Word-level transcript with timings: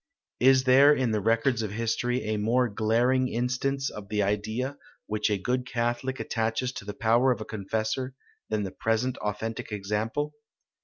Is 0.39 0.63
there, 0.63 0.91
in 0.95 1.11
the 1.11 1.21
records 1.21 1.61
of 1.61 1.73
history, 1.73 2.23
a 2.23 2.37
more 2.37 2.67
glaring 2.67 3.27
instance 3.27 3.91
of 3.91 4.09
the 4.09 4.23
idea 4.23 4.79
which 5.05 5.29
a 5.29 5.37
good 5.37 5.63
Catholic 5.63 6.19
attaches 6.19 6.71
to 6.71 6.85
the 6.85 6.95
power 6.95 7.31
of 7.31 7.39
a 7.39 7.45
confessor, 7.45 8.15
than 8.49 8.63
the 8.63 8.71
present 8.71 9.19
authentic 9.19 9.71
example? 9.71 10.33